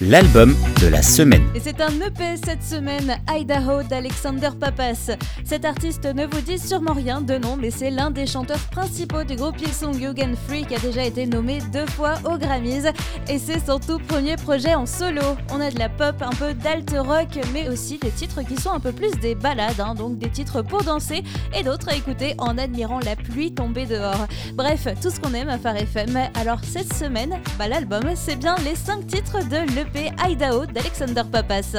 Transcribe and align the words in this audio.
l'album 0.00 0.54
de 0.80 0.86
la 0.86 1.02
semaine. 1.02 1.46
Et 1.54 1.60
c'est 1.60 1.80
un 1.80 1.90
EP 2.00 2.36
cette 2.44 2.62
semaine, 2.62 3.18
Idaho 3.28 3.82
d'Alexander 3.82 4.50
Papas. 4.58 5.10
Cet 5.44 5.64
artiste 5.64 6.04
ne 6.04 6.26
vous 6.26 6.40
dit 6.40 6.58
sûrement 6.58 6.92
rien 6.92 7.20
de 7.20 7.36
nom, 7.36 7.56
mais 7.56 7.70
c'est 7.70 7.90
l'un 7.90 8.10
des 8.10 8.26
chanteurs 8.26 8.60
principaux 8.70 9.24
du 9.24 9.36
groupe 9.36 9.60
Hillsong 9.60 10.00
Yugen 10.00 10.36
Free 10.46 10.64
qui 10.64 10.74
a 10.74 10.78
déjà 10.78 11.04
été 11.04 11.26
nommé 11.26 11.58
deux 11.72 11.86
fois 11.86 12.14
aux 12.24 12.38
Grammys. 12.38 12.86
Et 13.28 13.38
c'est 13.38 13.64
son 13.64 13.78
tout 13.78 13.98
premier 13.98 14.36
projet 14.36 14.74
en 14.74 14.86
solo. 14.86 15.22
On 15.52 15.60
a 15.60 15.70
de 15.70 15.78
la 15.78 15.88
pop, 15.88 16.16
un 16.20 16.30
peu 16.30 16.54
d'alt 16.54 16.90
rock, 16.98 17.38
mais 17.52 17.68
aussi 17.68 17.98
des 17.98 18.10
titres 18.10 18.42
qui 18.42 18.56
sont 18.56 18.72
un 18.72 18.80
peu 18.80 18.92
plus 18.92 19.12
des 19.20 19.34
ballades, 19.34 19.80
hein, 19.80 19.94
donc 19.94 20.18
des 20.18 20.30
titres 20.30 20.62
pour 20.62 20.82
danser 20.82 21.22
et 21.56 21.62
d'autres 21.62 21.88
à 21.88 21.94
écouter 21.94 22.34
en 22.38 22.58
admirant 22.58 23.00
la 23.00 23.16
pluie 23.16 23.52
tombée 23.52 23.86
dehors. 23.86 24.26
Bref, 24.54 24.88
tout 25.02 25.10
ce 25.10 25.20
qu'on 25.20 25.34
aime 25.34 25.48
à 25.48 25.58
Phare 25.58 25.76
FM. 25.76 26.18
Alors 26.34 26.60
cette 26.62 26.92
semaine, 26.94 27.38
bah, 27.58 27.68
l'album, 27.68 28.02
c'est 28.14 28.36
bien 28.36 28.54
les 28.64 28.74
5 28.74 29.06
titres 29.06 29.38
de 29.48 29.74
l'EP 29.80 30.12
Idaho 30.28 30.66
d'Alexander 30.66 31.24
Papas. 31.24 31.74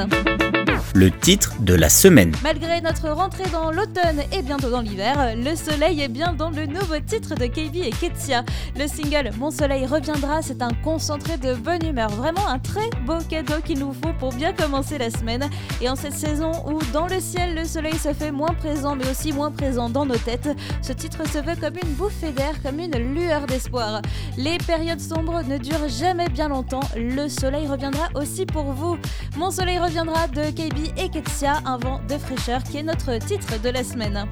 Le 0.94 1.10
titre 1.10 1.54
de 1.62 1.74
la 1.74 1.88
semaine. 1.88 2.36
Malgré 2.44 2.82
notre 2.82 3.08
rentrée 3.12 3.50
dans 3.50 3.72
l'automne 3.72 4.24
et 4.34 4.42
bientôt 4.42 4.70
dans 4.70 4.82
l'hiver, 4.82 5.36
le 5.38 5.56
soleil 5.56 6.02
est 6.02 6.10
bien 6.10 6.34
dans 6.34 6.50
le 6.50 6.66
nouveau 6.66 7.00
titre 7.00 7.34
de 7.34 7.46
KB 7.46 7.78
et 7.78 7.92
Ketsia. 7.92 8.44
Le 8.78 8.88
single 8.88 9.32
Mon 9.38 9.52
soleil 9.52 9.86
reviendra, 9.86 10.42
c'est 10.42 10.62
un 10.62 10.74
concentré 10.84 11.38
de 11.38 11.54
bonne 11.54 11.86
humeur. 11.86 12.10
Vraiment 12.10 12.46
un 12.46 12.60
très 12.60 12.90
beau 13.06 13.20
cadeau 13.30 13.62
qu'il 13.64 13.80
nous 13.80 13.94
faut 13.94 14.12
pour 14.20 14.34
bien 14.34 14.52
commencer 14.52 14.98
la 14.98 15.10
semaine. 15.10 15.50
Et 15.82 15.88
en 15.88 15.96
cette 15.96 16.16
saison 16.16 16.52
où 16.68 16.80
dans 16.92 17.08
le 17.08 17.22
ciel 17.22 17.56
le 17.56 17.64
soleil 17.64 17.98
se 17.98 18.12
fait 18.12 18.32
moins 18.32 18.54
présent 18.54 18.98
mais 18.98 19.10
aussi 19.10 19.32
moins 19.32 19.52
présent 19.52 19.90
dans 19.90 20.06
nos 20.06 20.18
têtes, 20.18 20.50
ce 20.82 20.92
titre 20.92 21.26
se 21.26 21.38
veut 21.38 21.56
comme 21.56 21.78
une 21.82 21.94
bouffée 21.94 22.32
d'air, 22.32 22.62
comme 22.62 22.80
une 22.80 22.98
lueur 23.14 23.48
d'espoir. 23.48 24.02
Les 24.38 24.58
périodes 24.58 25.00
sombres 25.00 25.42
ne 25.42 25.58
durent 25.58 25.88
jamais 25.88 26.28
bien 26.28 26.50
longtemps. 26.50 26.84
Le 26.98 27.30
soleil 27.30 27.66
reviendra 27.66 28.10
aussi 28.16 28.46
pour 28.46 28.74
vous. 28.74 28.98
Mon 29.38 29.52
soleil 29.52 29.80
reviendra 29.80 30.28
de 30.28 30.52
KB 30.52 30.81
et 30.98 31.10
Ketsia, 31.10 31.60
un 31.66 31.78
vent 31.78 32.02
de 32.08 32.18
fraîcheur 32.18 32.64
qui 32.64 32.78
est 32.78 32.84
notre 32.84 33.18
titre 33.18 33.62
de 33.62 33.70
la 33.70 33.84
semaine. 33.84 34.28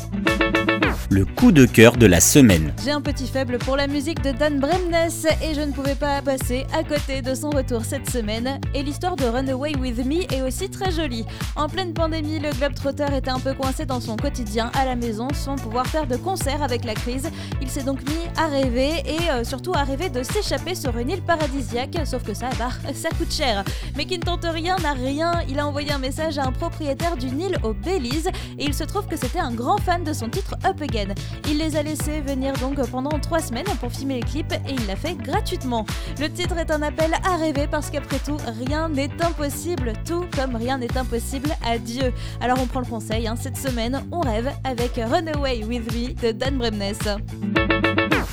Le 1.11 1.25
coup 1.25 1.51
de 1.51 1.65
cœur 1.65 1.97
de 1.97 2.05
la 2.05 2.19
semaine. 2.19 2.73
J'ai 2.83 2.91
un 2.91 3.01
petit 3.01 3.27
faible 3.27 3.57
pour 3.57 3.75
la 3.75 3.87
musique 3.87 4.21
de 4.21 4.31
Dan 4.31 4.59
Bremnes 4.59 5.09
et 5.41 5.53
je 5.53 5.61
ne 5.61 5.71
pouvais 5.71 5.95
pas 5.95 6.21
passer 6.21 6.65
à 6.73 6.83
côté 6.83 7.21
de 7.21 7.33
son 7.35 7.49
retour 7.49 7.83
cette 7.85 8.09
semaine. 8.09 8.59
Et 8.73 8.83
l'histoire 8.83 9.15
de 9.15 9.25
Runaway 9.25 9.75
With 9.75 10.05
Me 10.05 10.31
est 10.33 10.41
aussi 10.41 10.69
très 10.69 10.91
jolie. 10.91 11.25
En 11.55 11.67
pleine 11.67 11.93
pandémie, 11.93 12.39
le 12.39 12.51
Globetrotter 12.51 13.07
était 13.15 13.29
un 13.29 13.39
peu 13.39 13.53
coincé 13.53 13.85
dans 13.85 13.99
son 13.99 14.17
quotidien 14.17 14.71
à 14.73 14.85
la 14.85 14.95
maison 14.95 15.27
sans 15.33 15.55
pouvoir 15.55 15.87
faire 15.87 16.07
de 16.07 16.15
concert 16.15 16.63
avec 16.63 16.85
la 16.85 16.93
crise. 16.93 17.29
Il 17.61 17.69
s'est 17.69 17.83
donc 17.83 18.01
mis 18.09 18.27
à 18.37 18.47
rêver 18.47 19.03
et 19.05 19.29
euh, 19.31 19.43
surtout 19.43 19.73
à 19.73 19.83
rêver 19.83 20.09
de 20.09 20.23
s'échapper 20.23 20.75
sur 20.75 20.97
une 20.97 21.09
île 21.09 21.21
paradisiaque, 21.21 21.97
sauf 22.05 22.23
que 22.23 22.33
ça, 22.33 22.49
bah, 22.57 22.69
ça 22.93 23.09
coûte 23.09 23.31
cher. 23.31 23.63
Mais 23.95 24.05
qui 24.05 24.17
ne 24.17 24.23
tente 24.23 24.45
rien 24.45 24.75
n'a 24.77 24.93
rien. 24.93 25.41
Il 25.47 25.59
a 25.59 25.67
envoyé 25.67 25.91
un 25.91 25.97
message 25.97 26.38
un 26.39 26.51
propriétaire 26.51 27.17
d'une 27.17 27.39
île 27.39 27.57
au 27.63 27.73
Belize 27.73 28.27
et 28.57 28.65
il 28.65 28.73
se 28.73 28.83
trouve 28.83 29.07
que 29.07 29.15
c'était 29.15 29.39
un 29.39 29.51
grand 29.51 29.77
fan 29.77 30.03
de 30.03 30.13
son 30.13 30.29
titre 30.29 30.55
Up 30.65 30.81
Again. 30.81 31.13
Il 31.47 31.57
les 31.57 31.75
a 31.75 31.83
laissés 31.83 32.21
venir 32.21 32.53
donc 32.53 32.75
pendant 32.89 33.17
trois 33.19 33.39
semaines 33.39 33.65
pour 33.79 33.91
filmer 33.91 34.15
les 34.15 34.23
clips 34.23 34.51
et 34.51 34.71
il 34.71 34.87
l'a 34.87 34.95
fait 34.95 35.15
gratuitement. 35.15 35.85
Le 36.19 36.29
titre 36.29 36.57
est 36.57 36.71
un 36.71 36.81
appel 36.81 37.11
à 37.23 37.37
rêver 37.37 37.67
parce 37.67 37.89
qu'après 37.89 38.19
tout, 38.19 38.37
rien 38.59 38.89
n'est 38.89 39.11
impossible, 39.21 39.93
tout 40.05 40.25
comme 40.35 40.55
rien 40.55 40.77
n'est 40.77 40.97
impossible 40.97 41.49
à 41.65 41.77
Dieu. 41.77 42.13
Alors 42.41 42.57
on 42.61 42.67
prend 42.67 42.79
le 42.79 42.85
conseil, 42.85 43.27
hein. 43.27 43.35
cette 43.39 43.57
semaine 43.57 44.03
on 44.11 44.21
rêve 44.21 44.51
avec 44.63 44.95
Runaway 44.95 45.63
With 45.63 45.93
Me 45.93 46.13
de 46.13 46.31
Dan 46.31 46.57
Bremnes 46.57 46.93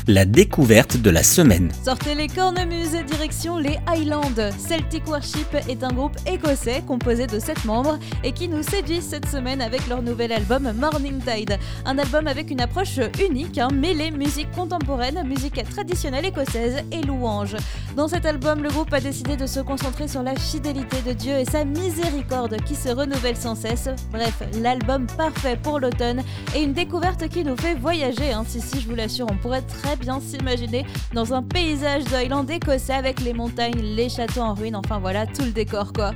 la 0.08 0.24
découverte 0.24 0.96
de 0.96 1.10
la 1.10 1.24
semaine. 1.24 1.70
Sortez 1.84 2.14
les 2.14 2.28
cornemuses, 2.28 2.96
direction 3.06 3.58
les 3.58 3.76
Highlands. 3.88 4.52
Celtic 4.56 5.06
Worship 5.08 5.52
est 5.68 5.82
un 5.82 5.92
groupe 5.92 6.16
écossais 6.26 6.82
composé 6.86 7.26
de 7.26 7.40
7 7.40 7.64
membres 7.64 7.98
et 8.22 8.30
qui 8.30 8.48
nous 8.48 8.62
séduit 8.62 9.02
cette 9.02 9.28
semaine 9.28 9.60
avec 9.60 9.88
leur 9.88 10.02
nouvel 10.02 10.32
album 10.32 10.72
Morning 10.78 11.20
Tide. 11.20 11.58
Un 11.84 11.98
album 11.98 12.28
avec 12.28 12.50
une 12.50 12.60
approche 12.60 13.00
unique, 13.28 13.58
hein, 13.58 13.68
mêlée 13.72 14.12
musique 14.12 14.50
contemporaine, 14.52 15.26
musique 15.26 15.60
traditionnelle 15.70 16.26
écossaise 16.26 16.84
et 16.92 17.02
louange. 17.02 17.56
Dans 17.96 18.06
cet 18.06 18.26
album, 18.26 18.62
le 18.62 18.68
groupe 18.68 18.92
a 18.92 19.00
décidé 19.00 19.36
de 19.36 19.46
se 19.46 19.58
concentrer 19.58 20.06
sur 20.06 20.22
la 20.22 20.36
fidélité 20.36 20.98
de 21.02 21.14
Dieu 21.14 21.34
et 21.34 21.44
sa 21.44 21.64
miséricorde 21.64 22.56
qui 22.64 22.76
se 22.76 22.90
renouvelle 22.90 23.36
sans 23.36 23.56
cesse. 23.56 23.88
Bref, 24.12 24.42
l'album 24.60 25.06
parfait 25.16 25.58
pour 25.60 25.80
l'automne 25.80 26.22
et 26.54 26.62
une 26.62 26.74
découverte 26.74 27.28
qui 27.28 27.42
nous 27.42 27.56
fait 27.56 27.74
voyager. 27.74 28.32
Hein. 28.32 28.44
Si, 28.46 28.60
si, 28.60 28.80
je 28.80 28.88
vous 28.88 28.94
l'assure, 28.94 29.26
on 29.30 29.36
pourrait 29.36 29.62
très 29.62 29.95
bien 29.96 30.20
s'imaginer 30.20 30.84
dans 31.12 31.34
un 31.34 31.42
paysage 31.42 32.04
d'Highland 32.04 32.46
écossais 32.46 32.94
avec 32.94 33.20
les 33.20 33.32
montagnes, 33.32 33.80
les 33.80 34.08
châteaux 34.08 34.40
en 34.40 34.54
ruine, 34.54 34.76
enfin 34.76 34.98
voilà, 34.98 35.26
tout 35.26 35.44
le 35.44 35.52
décor 35.52 35.92
quoi. 35.92 36.12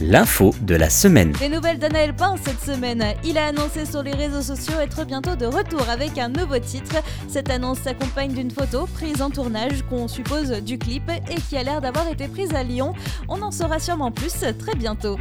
L'info 0.00 0.54
de 0.60 0.76
la 0.76 0.90
semaine. 0.90 1.32
Les 1.40 1.48
nouvelles 1.48 1.78
d'Anaël 1.78 2.14
Pain 2.14 2.36
cette 2.42 2.60
semaine. 2.60 3.04
Il 3.24 3.36
a 3.36 3.46
annoncé 3.46 3.84
sur 3.84 4.02
les 4.02 4.12
réseaux 4.12 4.42
sociaux 4.42 4.78
être 4.80 5.04
bientôt 5.04 5.34
de 5.34 5.46
retour 5.46 5.88
avec 5.88 6.18
un 6.18 6.28
nouveau 6.28 6.58
titre. 6.58 6.96
Cette 7.28 7.50
annonce 7.50 7.78
s'accompagne 7.80 8.32
d'une 8.32 8.50
photo 8.50 8.86
prise 8.86 9.20
en 9.22 9.30
tournage 9.30 9.82
qu'on 9.88 10.06
suppose 10.06 10.50
du 10.62 10.78
clip 10.78 11.10
et 11.30 11.40
qui 11.40 11.56
a 11.56 11.62
l'air 11.62 11.80
d'avoir 11.80 12.06
été 12.08 12.28
prise 12.28 12.54
à 12.54 12.62
Lyon. 12.62 12.92
On 13.28 13.42
en 13.42 13.50
saura 13.50 13.80
sûrement 13.80 14.12
plus 14.12 14.32
très 14.58 14.74
bientôt. 14.76 15.18